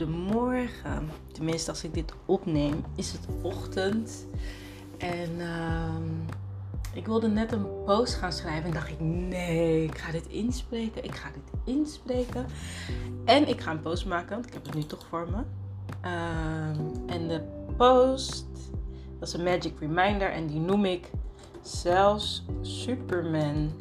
[0.00, 1.10] goedemorgen.
[1.32, 4.26] Tenminste, als ik dit opneem, is het ochtend.
[4.98, 5.94] En uh,
[6.92, 11.04] ik wilde net een post gaan schrijven en dacht ik, nee, ik ga dit inspreken.
[11.04, 12.46] Ik ga dit inspreken.
[13.24, 15.42] En ik ga een post maken, want ik heb het nu toch voor me.
[16.04, 17.42] Uh, en de
[17.76, 18.46] post,
[19.18, 21.10] dat is een magic reminder en die noem ik
[21.62, 23.72] zelfs Superman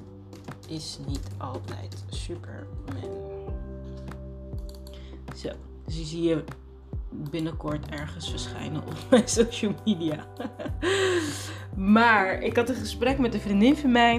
[0.68, 3.28] is niet altijd Superman.
[5.36, 5.50] Zo,
[5.89, 6.43] dus die zie je
[7.11, 10.25] binnenkort ergens verschijnen op mijn social media.
[11.75, 14.15] maar ik had een gesprek met een vriendin van mij.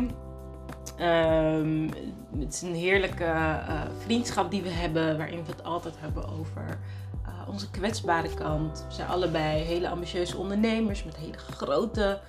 [1.01, 1.91] Um,
[2.38, 6.79] het is een heerlijke uh, vriendschap die we hebben, waarin we het altijd hebben over
[7.27, 8.84] uh, onze kwetsbare kant.
[8.88, 12.21] We zijn allebei hele ambitieuze ondernemers met hele grote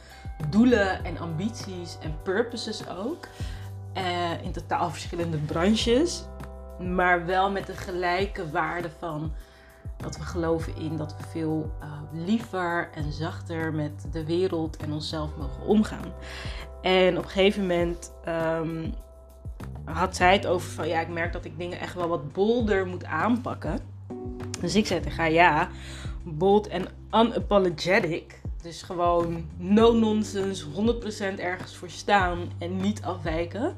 [0.50, 3.28] doelen en ambities en purposes ook.
[3.98, 6.24] Uh, in totaal verschillende branches
[6.82, 9.34] maar wel met de gelijke waarde van
[9.98, 14.94] dat we geloven in dat we veel uh, liever en zachter met de wereld en
[14.94, 16.14] onszelf mogen omgaan.
[16.82, 18.94] En op een gegeven moment um,
[19.84, 22.88] had zij het over van ja, ik merk dat ik dingen echt wel wat bolder
[22.88, 23.80] moet aanpakken.
[24.60, 25.70] Dus ik zei tegen haar ja,
[26.24, 28.41] bold en unapologetic.
[28.62, 30.66] Dus gewoon no nonsense,
[31.36, 33.76] 100% ergens voor staan en niet afwijken.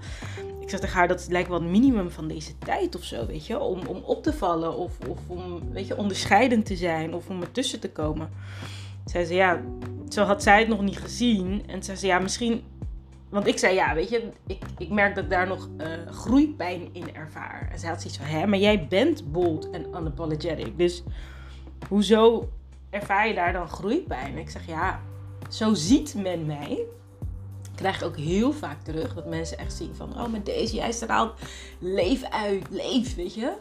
[0.61, 3.45] Ik zeg tegen haar, dat lijkt wel het minimum van deze tijd of zo, weet
[3.45, 3.59] je.
[3.59, 7.41] Om, om op te vallen of, of om, weet je, onderscheidend te zijn of om
[7.41, 8.29] ertussen te komen.
[9.05, 9.61] Zei ze, ja,
[10.09, 11.63] zo had zij het nog niet gezien.
[11.67, 12.63] En zei ze, ja, misschien...
[13.29, 16.89] Want ik zei, ja, weet je, ik, ik merk dat ik daar nog uh, groeipijn
[16.91, 17.69] in ervaar.
[17.71, 20.77] En zij had zoiets van, hè, maar jij bent bold en unapologetic.
[20.77, 21.03] Dus
[21.87, 22.49] hoezo
[22.93, 24.37] ervaar je daar dan groeipijn?
[24.37, 25.01] Ik zeg ja,
[25.49, 26.85] zo ziet men mij.
[27.71, 30.91] Ik krijg ook heel vaak terug dat mensen echt zien van, oh met deze, jij
[30.91, 31.33] straalt
[31.79, 33.53] leef uit, leef, weet je.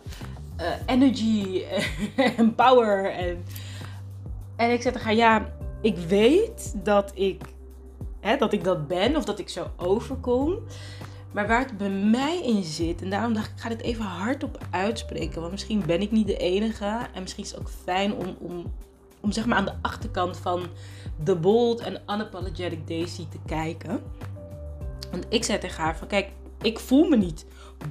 [0.60, 1.62] Uh, energy
[2.36, 3.10] en power.
[3.10, 3.44] En,
[4.56, 7.42] en ik zeg tegen ja, ik weet dat ik,
[8.20, 10.58] hè, dat ik dat ben of dat ik zo overkom.
[11.32, 14.04] Maar waar het bij mij in zit, en daarom dacht ik, ik ga dit even
[14.04, 15.40] hardop uitspreken.
[15.40, 16.98] Want misschien ben ik niet de enige.
[17.14, 18.72] En misschien is het ook fijn om, om
[19.22, 20.66] om zeg maar aan de achterkant van
[21.24, 24.02] The Bold en Unapologetic Daisy te kijken.
[25.10, 26.30] Want ik zei tegen haar van kijk,
[26.62, 27.46] ik voel me niet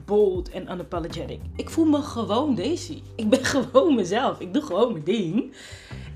[0.05, 1.39] bold en unapologetic.
[1.55, 3.01] Ik voel me gewoon Daisy.
[3.15, 4.39] Ik ben gewoon mezelf.
[4.39, 5.53] Ik doe gewoon mijn ding.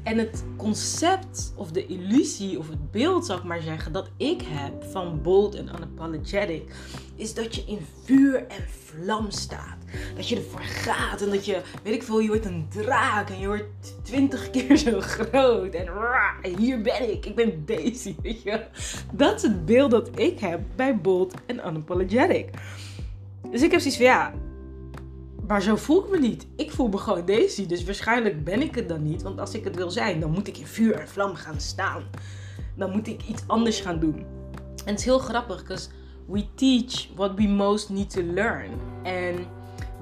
[0.06, 4.42] En het concept of de illusie of het beeld, zou ik maar zeggen, dat ik
[4.46, 6.76] heb van bold en unapologetic,
[7.16, 9.78] is dat je in vuur en vlam staat.
[10.16, 13.40] Dat je ervoor gaat en dat je, weet ik veel, je wordt een draak en
[13.40, 15.74] je wordt twintig keer zo groot.
[15.74, 18.66] En hier ben ik, ik ben Daisy, weet je.
[19.12, 22.50] Dat is het beeld dat ik heb bij bold en unapologetic.
[23.52, 24.34] Dus ik heb zoiets van, ja,
[25.48, 26.48] maar zo voel ik me niet.
[26.56, 27.66] Ik voel me gewoon Daisy.
[27.68, 29.22] Dus waarschijnlijk ben ik het dan niet.
[29.22, 32.04] Want als ik het wil zijn, dan moet ik in vuur en vlam gaan staan.
[32.76, 34.26] Dan moet ik iets anders gaan doen.
[34.86, 35.90] En het is heel grappig, because
[36.28, 38.72] we teach what we most need to learn.
[39.04, 39.36] En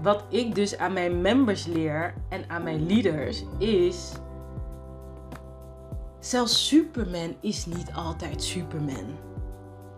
[0.01, 4.11] wat ik dus aan mijn members leer en aan mijn leaders is.
[6.19, 9.17] Zelfs Superman is niet altijd Superman.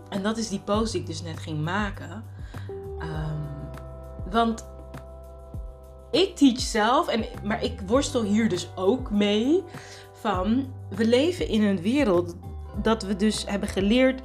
[0.09, 2.23] En dat is die post die ik dus net ging maken.
[2.99, 3.43] Um,
[4.31, 4.65] want
[6.11, 9.63] ik teach zelf, en, maar ik worstel hier dus ook mee.
[10.13, 12.35] Van we leven in een wereld
[12.81, 14.21] dat we dus hebben geleerd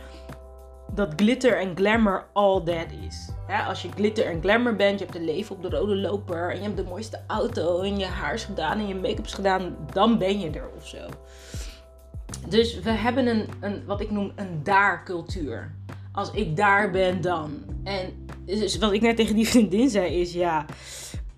[0.94, 3.28] dat glitter en glamour all that is.
[3.66, 6.56] als je glitter en glamour bent, je hebt een leven op de rode loper en
[6.56, 9.76] je hebt de mooiste auto en je haar is gedaan en je make-up is gedaan,
[9.92, 10.98] dan ben je er of zo.
[12.48, 15.74] Dus we hebben een, een wat ik noem een daar cultuur.
[16.12, 17.50] Als ik daar ben, dan.
[17.84, 20.66] En dus wat ik net tegen die vriendin zei is ja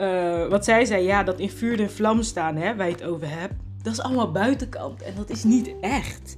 [0.02, 3.04] uh, wat zij zei, ja, dat in vuur en vlam staan, hè, waar je het
[3.04, 6.36] over hebt, dat is allemaal buitenkant en dat is niet echt.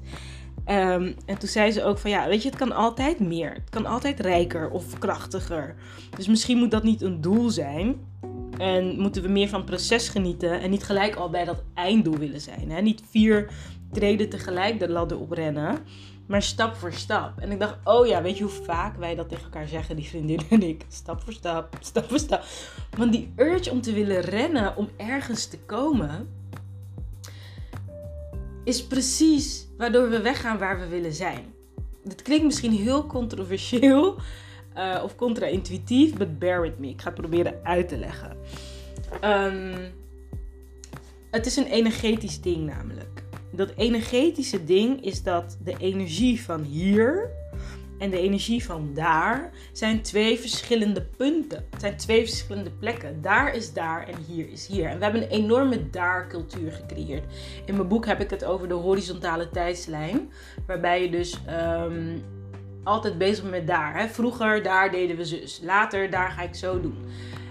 [0.66, 3.52] Um, en toen zei ze ook van ja, weet je, het kan altijd meer.
[3.52, 5.74] Het kan altijd rijker of krachtiger.
[6.16, 7.96] Dus misschien moet dat niet een doel zijn.
[8.58, 12.16] En moeten we meer van het proces genieten en niet gelijk al bij dat einddoel
[12.16, 12.70] willen zijn.
[12.70, 12.80] Hè?
[12.80, 13.50] Niet vier
[13.92, 15.78] treden tegelijk de ladder oprennen
[16.26, 17.38] maar stap voor stap.
[17.38, 20.08] En ik dacht, oh ja, weet je hoe vaak wij dat tegen elkaar zeggen, die
[20.08, 20.84] vriendin en ik?
[20.88, 22.44] Stap voor stap, stap voor stap.
[22.96, 26.28] Want die urge om te willen rennen, om ergens te komen,
[28.64, 31.52] is precies waardoor we weggaan waar we willen zijn.
[32.04, 34.18] Dit klinkt misschien heel controversieel
[34.76, 36.88] uh, of contra-intuïtief, but bear with me.
[36.88, 38.36] Ik ga het proberen uit te leggen.
[39.24, 39.92] Um,
[41.30, 43.23] het is een energetisch ding namelijk
[43.56, 47.30] dat energetische ding is dat de energie van hier
[47.98, 51.66] en de energie van daar zijn twee verschillende punten.
[51.70, 53.22] Het zijn twee verschillende plekken.
[53.22, 54.88] Daar is daar en hier is hier.
[54.88, 57.24] En we hebben een enorme daar-cultuur gecreëerd.
[57.64, 60.30] In mijn boek heb ik het over de horizontale tijdslijn.
[60.66, 62.18] Waarbij je dus ehm,
[62.82, 63.98] altijd bezig bent met daar.
[63.98, 64.08] Hè?
[64.08, 65.60] Vroeger, daar deden we zus.
[65.62, 66.98] Later, daar ga ik zo doen.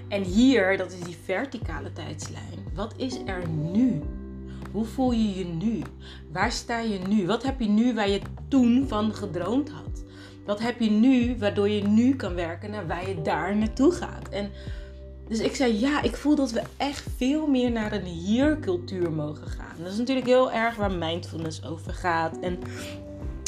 [0.07, 2.65] En hier, dat is die verticale tijdslijn.
[2.73, 4.01] Wat is er nu?
[4.73, 5.81] Hoe voel je je nu?
[6.31, 7.25] Waar sta je nu?
[7.25, 10.03] Wat heb je nu waar je toen van gedroomd had?
[10.45, 14.29] Wat heb je nu waardoor je nu kan werken naar waar je daar naartoe gaat?
[14.29, 14.49] En
[15.27, 19.47] dus ik zei ja, ik voel dat we echt veel meer naar een hier-cultuur mogen
[19.47, 19.75] gaan.
[19.83, 22.39] Dat is natuurlijk heel erg waar mindfulness over gaat.
[22.39, 22.59] En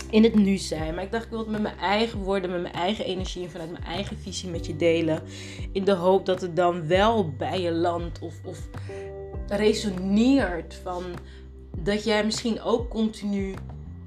[0.10, 0.96] in het nu zijn.
[0.96, 3.52] Maar ik dacht, ik wil het met mijn eigen woorden, met mijn eigen energie en
[3.52, 5.22] vanuit mijn eigen visie met je delen.
[5.72, 8.68] In de hoop dat het dan wel bij je landt of, of
[9.48, 11.04] resoneert van
[11.78, 13.54] dat jij misschien ook continu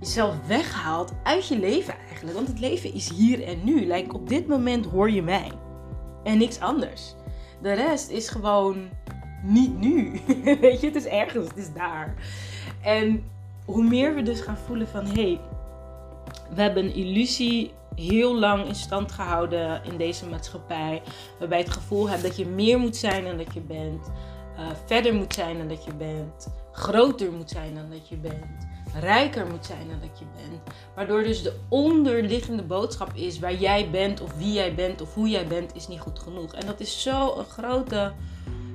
[0.01, 2.37] jezelf weghaalt uit je leven eigenlijk.
[2.37, 3.87] Want het leven is hier en nu.
[3.87, 5.51] Like, op dit moment hoor je mij.
[6.25, 7.15] En niks anders.
[7.63, 8.89] De rest is gewoon
[9.43, 10.21] niet nu.
[10.61, 12.15] Weet je, het is ergens, het is daar.
[12.83, 13.25] En
[13.65, 15.41] hoe meer we dus gaan voelen van hé, hey,
[16.55, 21.03] we hebben een illusie heel lang in stand gehouden in deze maatschappij.
[21.39, 24.11] Waarbij het gevoel hebt dat je meer moet zijn dan dat je bent.
[24.59, 26.49] Uh, verder moet zijn dan dat je bent.
[26.73, 28.67] Groter moet zijn dan dat je bent.
[29.01, 30.61] Rijker moet zijn dan dat je bent.
[30.95, 35.29] Waardoor dus de onderliggende boodschap is waar jij bent of wie jij bent of hoe
[35.29, 36.55] jij bent is niet goed genoeg.
[36.55, 38.13] En dat is zo een grote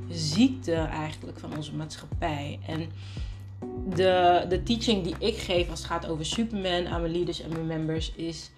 [0.10, 2.60] ziekte eigenlijk van onze maatschappij.
[2.68, 2.92] En
[3.96, 7.50] de, de teaching die ik geef als het gaat over Superman aan mijn leaders en
[7.50, 8.52] mijn members is...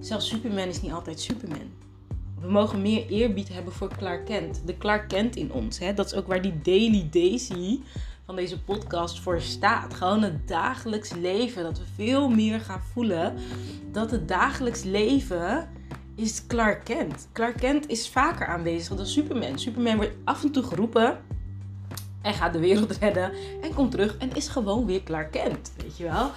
[0.00, 1.81] Zelfs Superman is niet altijd Superman.
[2.42, 4.62] We mogen meer eerbied hebben voor Clark Kent.
[4.66, 5.78] De Clark Kent in ons.
[5.78, 5.94] Hè?
[5.94, 7.80] Dat is ook waar die Daily Daisy
[8.24, 9.94] van deze podcast voor staat.
[9.94, 11.62] Gewoon het dagelijks leven.
[11.62, 13.34] Dat we veel meer gaan voelen
[13.92, 15.68] dat het dagelijks leven
[16.14, 17.28] is Clark Kent.
[17.32, 19.58] Clark Kent is vaker aanwezig dan Superman.
[19.58, 21.20] Superman wordt af en toe geroepen
[22.22, 25.96] en gaat de wereld redden en komt terug en is gewoon weer Clark Kent, weet
[25.96, 26.30] je wel.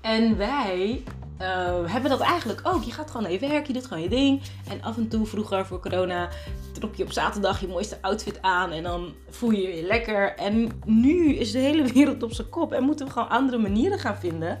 [0.00, 1.02] En wij
[1.42, 2.82] uh, hebben dat eigenlijk ook.
[2.82, 4.42] Je gaat gewoon naar je werk, je doet gewoon je ding.
[4.68, 6.28] En af en toe, vroeger voor corona,
[6.72, 8.70] trok je op zaterdag je mooiste outfit aan.
[8.70, 10.34] En dan voel je je lekker.
[10.36, 12.72] En nu is de hele wereld op zijn kop.
[12.72, 14.58] En moeten we gewoon andere manieren gaan vinden.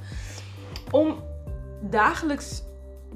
[0.90, 1.22] Om
[1.80, 2.62] dagelijks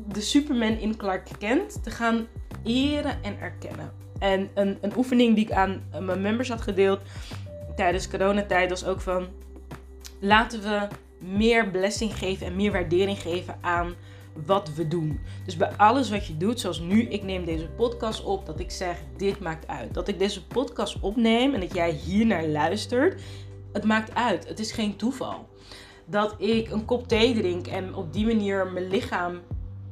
[0.09, 2.27] de Superman in Clark Kent te gaan
[2.65, 3.93] eren en erkennen.
[4.19, 7.01] En een, een oefening die ik aan mijn members had gedeeld
[7.77, 9.27] tijdens coronatijd was ook van...
[10.21, 10.89] Laten we
[11.23, 13.95] meer blessing geven en meer waardering geven aan
[14.47, 15.21] wat we doen.
[15.45, 18.71] Dus bij alles wat je doet, zoals nu, ik neem deze podcast op, dat ik
[18.71, 19.95] zeg, dit maakt uit.
[19.95, 23.21] Dat ik deze podcast opneem en dat jij hier naar luistert,
[23.73, 24.49] het maakt uit.
[24.49, 25.49] Het is geen toeval.
[26.07, 29.41] Dat ik een kop thee drink en op die manier mijn lichaam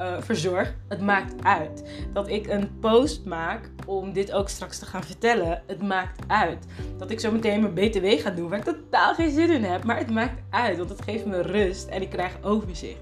[0.01, 0.75] uh, verzorg.
[0.89, 1.85] Het maakt uit.
[2.13, 5.63] Dat ik een post maak om dit ook straks te gaan vertellen.
[5.67, 6.67] Het maakt uit.
[6.99, 9.85] Dat ik zo meteen mijn BTW ga doen waar ik totaal geen zin in heb.
[9.85, 10.79] Maar het maakt uit.
[10.79, 13.01] Want het geeft me rust en ik krijg overzicht.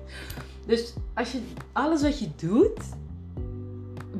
[0.66, 1.40] Dus als je
[1.72, 2.80] alles wat je doet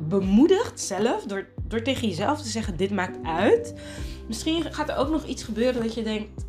[0.07, 3.73] bemoedigt zelf door, door tegen jezelf te zeggen dit maakt uit.
[4.27, 6.45] Misschien gaat er ook nog iets gebeuren dat je denkt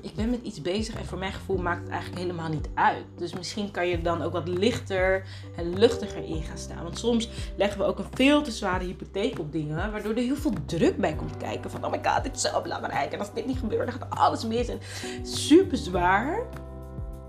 [0.00, 3.04] ik ben met iets bezig en voor mijn gevoel maakt het eigenlijk helemaal niet uit.
[3.16, 5.26] Dus misschien kan je dan ook wat lichter
[5.56, 6.82] en luchtiger in gaan staan.
[6.82, 10.36] Want soms leggen we ook een veel te zware hypotheek op dingen, waardoor er heel
[10.36, 11.70] veel druk bij komt kijken.
[11.70, 14.18] Van oh my god, dit is zo belangrijk en als dit niet gebeurt, dan gaat
[14.18, 14.68] alles mis.
[14.68, 14.78] En
[15.22, 16.38] super zwaar.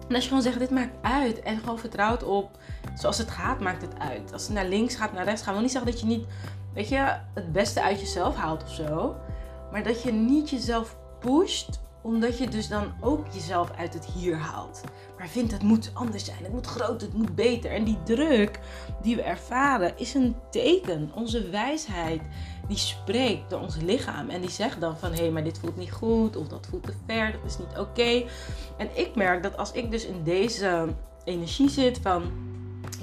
[0.08, 2.58] En als je gewoon zegt, dit maakt uit en gewoon vertrouwt op,
[2.96, 4.34] zoals het gaat, maakt het uit.
[4.34, 6.25] Als het naar links gaat, naar rechts gaat, wil niet zeggen dat je niet,
[6.74, 9.15] weet je, het beste uit jezelf haalt of zo.
[9.72, 14.35] Maar dat je niet jezelf pusht omdat je dus dan ook jezelf uit het hier
[14.35, 14.81] haalt.
[15.17, 17.71] Maar vindt het moet anders zijn, het moet groter, het moet beter.
[17.71, 18.59] En die druk
[19.01, 21.12] die we ervaren is een teken.
[21.15, 22.21] Onze wijsheid
[22.67, 24.29] die spreekt door ons lichaam.
[24.29, 26.83] En die zegt dan van hé, hey, maar dit voelt niet goed of dat voelt
[26.83, 28.24] te ver, dat is niet oké.
[28.77, 30.88] En ik merk dat als ik dus in deze
[31.24, 32.24] energie zit van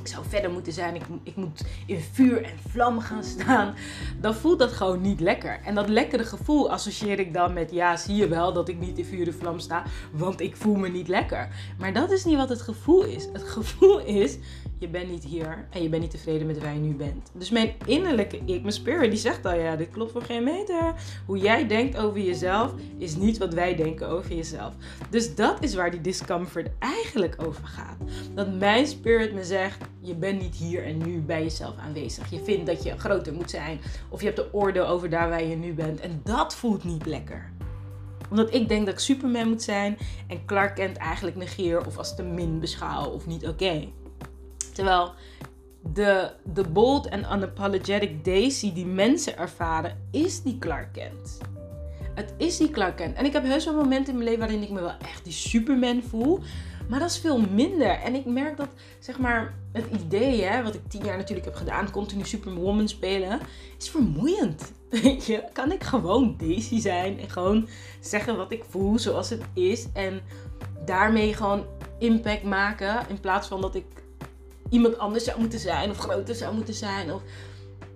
[0.02, 3.74] ik zou verder moeten zijn, ik, ik moet in vuur en vlam gaan staan,
[4.20, 5.60] dan voelt dat gewoon niet lekker.
[5.64, 8.98] En dat lekkere gevoel associeer ik dan met, ja, zie je wel dat ik niet
[8.98, 9.82] in vuur en vlam sta,
[10.12, 11.48] want ik voel me niet lekker.
[11.78, 13.28] Maar dat is niet wat het gevoel is.
[13.32, 14.38] Het gevoel is,
[14.78, 17.30] je bent niet hier en je bent niet tevreden met waar je nu bent.
[17.34, 20.94] Dus mijn innerlijke ik, mijn spirit, die zegt al, ja, dit klopt voor geen meter.
[21.26, 24.74] Hoe jij denkt over jezelf is niet wat wij denken over jezelf.
[25.10, 27.96] Dus dat is waar die discomfort eigenlijk over gaat.
[28.34, 32.30] Dat mijn spirit me zegt, je bent niet hier en nu bij jezelf aanwezig.
[32.30, 33.80] Je vindt dat je groter moet zijn.
[34.08, 36.00] Of je hebt de oordeel over daar waar je nu bent.
[36.00, 37.50] En dat voelt niet lekker.
[38.30, 39.98] Omdat ik denk dat ik Superman moet zijn.
[40.26, 43.88] En Clark Kent eigenlijk negeer of als te min beschouw of niet oké.
[44.72, 45.12] Terwijl
[45.92, 51.38] de, de bold en unapologetic Daisy die mensen ervaren, is die Clark Kent.
[52.14, 53.16] Het is die Clark Kent.
[53.16, 55.32] En ik heb heus wel momenten in mijn leven waarin ik me wel echt die
[55.32, 56.40] Superman voel.
[56.92, 57.90] Maar dat is veel minder.
[57.90, 58.68] En ik merk dat,
[58.98, 63.40] zeg maar, het idee, hè, wat ik tien jaar natuurlijk heb gedaan, continu Superwoman spelen,
[63.78, 64.72] is vermoeiend.
[65.02, 67.68] Weet je, kan ik gewoon Daisy zijn en gewoon
[68.00, 69.86] zeggen wat ik voel zoals het is.
[69.92, 70.20] En
[70.84, 71.64] daarmee gewoon
[71.98, 73.08] impact maken.
[73.08, 73.86] In plaats van dat ik
[74.70, 77.12] iemand anders zou moeten zijn of groter zou moeten zijn.
[77.12, 77.22] Of...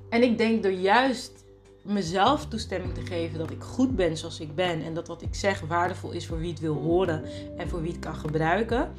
[0.08, 1.44] En ik denk door juist
[1.88, 4.82] mezelf toestemming te geven dat ik goed ben zoals ik ben.
[4.82, 7.22] En dat wat ik zeg waardevol is voor wie het wil horen
[7.56, 8.92] en voor wie het kan gebruiken.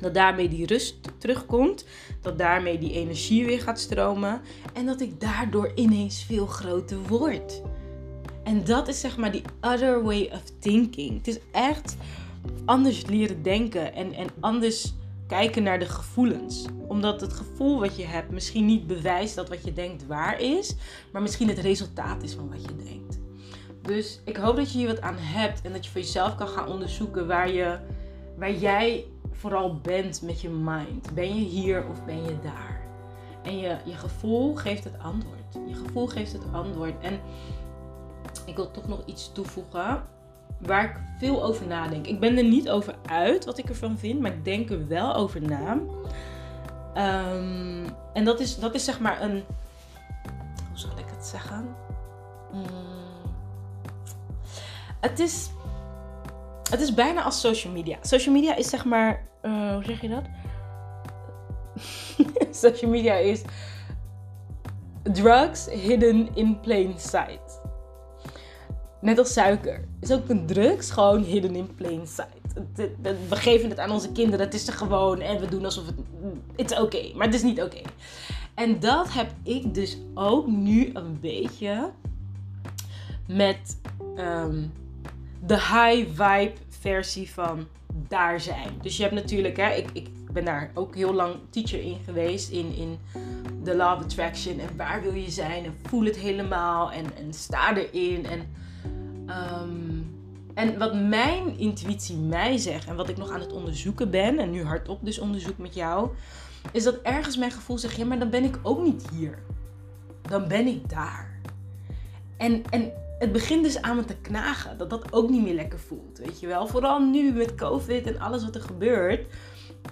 [0.00, 1.84] Dat daarmee die rust terugkomt.
[2.20, 4.40] Dat daarmee die energie weer gaat stromen.
[4.72, 7.62] En dat ik daardoor ineens veel groter word.
[8.44, 11.16] En dat is zeg maar die other way of thinking.
[11.16, 11.96] Het is echt
[12.64, 14.94] anders leren denken en, en anders
[15.26, 16.66] kijken naar de gevoelens.
[16.88, 20.74] Omdat het gevoel wat je hebt misschien niet bewijst dat wat je denkt waar is,
[21.12, 23.18] maar misschien het resultaat is van wat je denkt.
[23.82, 26.48] Dus ik hoop dat je hier wat aan hebt en dat je voor jezelf kan
[26.48, 27.78] gaan onderzoeken waar, je,
[28.36, 31.14] waar jij vooral bent met je mind.
[31.14, 32.80] Ben je hier of ben je daar?
[33.42, 35.58] En je, je gevoel geeft het antwoord.
[35.68, 36.94] Je gevoel geeft het antwoord.
[37.00, 37.20] En
[38.46, 40.04] ik wil toch nog iets toevoegen
[40.58, 42.06] waar ik veel over nadenk.
[42.06, 45.14] Ik ben er niet over uit wat ik ervan vind, maar ik denk er wel
[45.14, 45.72] over na.
[46.96, 49.44] Um, en dat is, dat is zeg maar een.
[50.68, 51.74] Hoe zal ik het zeggen?
[52.52, 52.64] Mm,
[55.00, 55.50] het is.
[56.70, 57.96] Het is bijna als social media.
[58.00, 59.22] Social media is zeg maar.
[59.42, 60.24] Uh, hoe zeg je dat?
[62.64, 63.42] social media is
[65.12, 67.45] drugs hidden in plain sight.
[69.00, 69.84] Net als suiker.
[70.00, 72.34] Is ook een drugs, gewoon hidden in plain sight.
[73.28, 75.94] We geven het aan onze kinderen, het is er gewoon en we doen alsof het.
[76.56, 77.80] Het is oké, maar het is niet oké.
[78.54, 81.90] En dat heb ik dus ook nu een beetje
[83.26, 83.80] met
[84.16, 84.62] ehm,
[85.46, 87.66] de high vibe versie van
[88.08, 88.68] daar zijn.
[88.82, 92.50] Dus je hebt natuurlijk, hè, ik, ik ben daar ook heel lang teacher in geweest.
[92.50, 92.98] In, in
[93.62, 94.58] de Law Attraction.
[94.58, 95.64] En waar wil je zijn?
[95.64, 96.92] En voel het helemaal.
[96.92, 98.26] En, en sta erin.
[98.26, 98.40] En
[99.26, 100.02] Ehm,
[100.54, 104.50] en wat mijn intuïtie mij zegt en wat ik nog aan het onderzoeken ben, en
[104.50, 106.10] nu hardop dus onderzoek met jou,
[106.72, 109.38] is dat ergens mijn gevoel zegt: ja, maar dan ben ik ook niet hier.
[110.22, 111.40] Dan ben ik daar.
[112.36, 115.78] En, en het begint dus aan me te knagen, dat dat ook niet meer lekker
[115.78, 116.18] voelt.
[116.18, 119.26] Weet je wel, vooral nu met COVID en alles wat er gebeurt,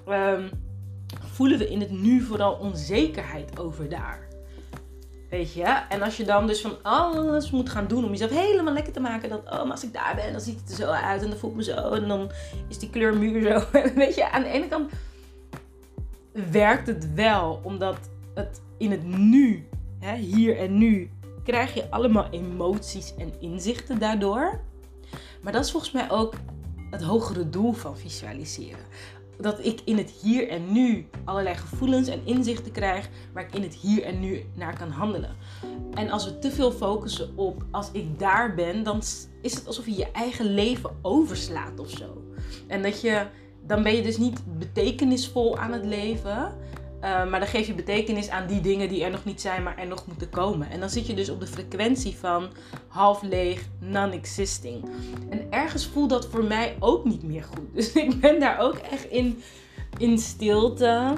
[0.06, 0.48] ehm,
[1.20, 4.28] voelen we in het nu vooral onzekerheid over daar.
[5.88, 9.00] En als je dan dus van alles moet gaan doen om jezelf helemaal lekker te
[9.00, 9.28] maken.
[9.28, 11.22] Dat, oh, maar als ik daar ben, dan ziet het er zo uit.
[11.22, 11.90] En dan voel ik me zo.
[11.90, 12.30] En dan
[12.68, 13.78] is die kleur muur zo.
[13.94, 14.92] Weet je, aan de ene kant
[16.50, 17.60] werkt het wel.
[17.62, 17.96] Omdat
[18.34, 21.10] het in het nu, hè, hier en nu,
[21.44, 24.60] krijg je allemaal emoties en inzichten daardoor.
[25.42, 26.34] Maar dat is volgens mij ook
[26.90, 28.84] het hogere doel van visualiseren
[29.38, 33.62] dat ik in het hier en nu allerlei gevoelens en inzichten krijg waar ik in
[33.62, 35.36] het hier en nu naar kan handelen.
[35.94, 39.02] En als we te veel focussen op als ik daar ben, dan
[39.42, 42.22] is het alsof je je eigen leven overslaat of zo.
[42.66, 43.26] En dat je,
[43.66, 46.54] dan ben je dus niet betekenisvol aan het leven.
[47.04, 49.78] Eh, maar dan geef je betekenis aan die dingen die er nog niet zijn, maar
[49.78, 50.70] er nog moeten komen.
[50.70, 52.48] En dan zit je dus op de frequentie van
[52.88, 54.84] half leeg, non-existing.
[55.30, 57.74] En ergens voelt dat voor mij ook niet meer goed.
[57.74, 59.42] Dus ik ben daar ook echt in,
[59.98, 61.12] in stilte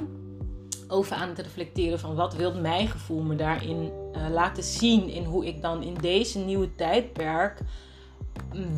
[0.87, 5.09] over aan het reflecteren van wat wil mijn gevoel me daarin uh, laten zien.
[5.09, 7.59] In hoe ik dan in deze nieuwe tijdperk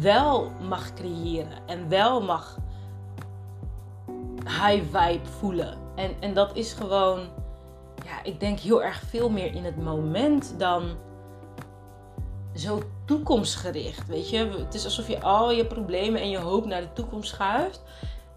[0.01, 2.57] wel mag creëren en wel mag
[4.43, 5.88] high vibe voelen.
[5.99, 7.19] En, en dat is gewoon,
[8.05, 10.97] ja, ik denk heel erg veel meer in het moment dan
[12.55, 14.07] zo toekomstgericht.
[14.07, 17.29] Weet je, het is alsof je al je problemen en je hoop naar de toekomst
[17.29, 17.81] schuift.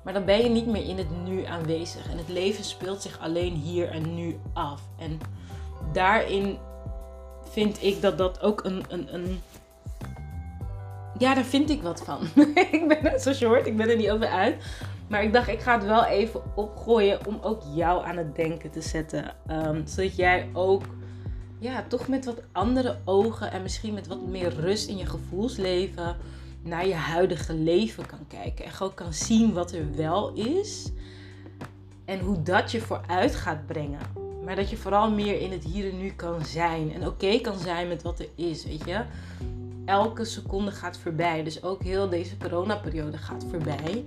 [0.04, 2.10] Maar dan ben je niet meer in het nu aanwezig.
[2.10, 4.80] En het leven speelt zich alleen hier en nu af.
[4.98, 5.20] En
[5.92, 6.58] daarin
[7.50, 8.84] vind ik dat dat ook een.
[8.88, 9.42] een, een
[11.18, 12.18] ja, daar vind ik wat van.
[12.70, 14.64] ik ben, zoals je hoort, ik ben er niet over uit.
[15.12, 18.70] Maar ik dacht, ik ga het wel even opgooien om ook jou aan het denken
[18.70, 19.34] te zetten.
[19.50, 20.82] Um, zodat jij ook,
[21.58, 26.16] ja, toch met wat andere ogen en misschien met wat meer rust in je gevoelsleven
[26.62, 28.64] naar je huidige leven kan kijken.
[28.64, 30.90] En gewoon kan zien wat er wel is.
[32.04, 34.00] En hoe dat je vooruit gaat brengen.
[34.44, 36.92] Maar dat je vooral meer in het hier en nu kan zijn.
[36.92, 39.00] En oké kan zijn met wat er is, weet je.
[39.84, 41.42] Elke seconde gaat voorbij.
[41.42, 44.04] Dus ook heel deze coronaperiode gaat voorbij.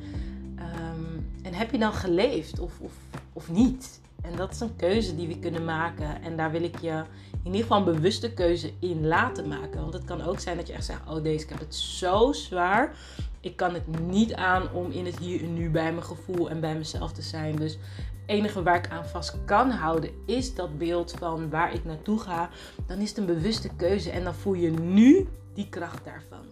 [1.45, 2.93] En heb je dan geleefd of, of,
[3.33, 3.99] of niet?
[4.21, 6.21] En dat is een keuze die we kunnen maken.
[6.21, 7.03] En daar wil ik je
[7.43, 9.81] in ieder geval een bewuste keuze in laten maken.
[9.81, 12.33] Want het kan ook zijn dat je echt zegt: Oh, deze, ik heb het zo
[12.33, 12.97] zwaar.
[13.39, 16.59] Ik kan het niet aan om in het hier en nu bij mijn gevoel en
[16.59, 17.55] bij mezelf te zijn.
[17.55, 17.79] Dus het
[18.25, 22.49] enige waar ik aan vast kan houden is dat beeld van waar ik naartoe ga.
[22.85, 26.45] Dan is het een bewuste keuze en dan voel je nu die kracht daarvan.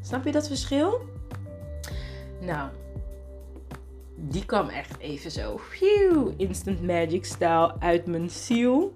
[0.00, 1.00] Snap je dat verschil?
[2.40, 2.70] Nou,
[4.16, 8.92] die kwam echt even zo, phew, instant magic style uit mijn ziel.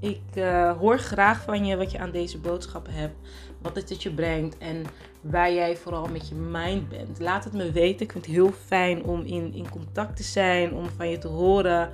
[0.00, 3.14] Ik uh, hoor graag van je wat je aan deze boodschap hebt,
[3.62, 4.84] wat het je brengt en
[5.20, 7.20] waar jij vooral met je mind bent.
[7.20, 8.06] Laat het me weten.
[8.06, 11.28] Ik vind het heel fijn om in, in contact te zijn, om van je te
[11.28, 11.90] horen,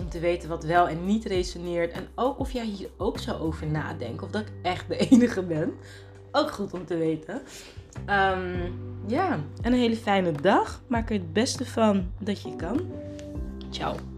[0.00, 1.92] om te weten wat wel en niet resoneert.
[1.92, 5.42] En ook of jij hier ook zo over nadenkt, of dat ik echt de enige
[5.42, 5.72] ben.
[6.36, 7.42] Ook goed om te weten.
[8.06, 8.74] Um,
[9.06, 10.82] ja, en een hele fijne dag.
[10.86, 12.80] Maak er het beste van dat je kan.
[13.70, 14.15] Ciao.